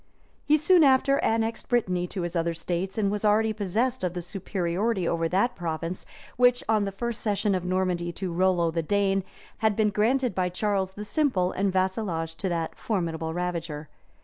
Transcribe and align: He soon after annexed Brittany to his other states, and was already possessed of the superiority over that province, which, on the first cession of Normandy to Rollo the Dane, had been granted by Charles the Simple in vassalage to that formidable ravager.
He 0.47 0.57
soon 0.57 0.83
after 0.83 1.19
annexed 1.19 1.69
Brittany 1.69 2.07
to 2.07 2.23
his 2.23 2.35
other 2.35 2.55
states, 2.55 2.97
and 2.97 3.11
was 3.11 3.23
already 3.23 3.53
possessed 3.53 4.03
of 4.03 4.15
the 4.15 4.21
superiority 4.23 5.07
over 5.07 5.29
that 5.29 5.55
province, 5.55 6.07
which, 6.37 6.63
on 6.67 6.85
the 6.85 6.91
first 6.91 7.21
cession 7.21 7.53
of 7.53 7.63
Normandy 7.63 8.11
to 8.13 8.33
Rollo 8.33 8.71
the 8.71 8.81
Dane, 8.81 9.23
had 9.59 9.75
been 9.75 9.91
granted 9.91 10.33
by 10.33 10.49
Charles 10.49 10.89
the 10.95 11.05
Simple 11.05 11.51
in 11.51 11.69
vassalage 11.69 12.33
to 12.37 12.49
that 12.49 12.73
formidable 12.75 13.35
ravager. 13.35 13.89